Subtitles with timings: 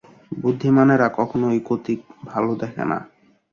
[0.31, 1.99] বুদ্ধিমানেরা কখনোই গতিক
[2.25, 2.97] ভালো দেখে না।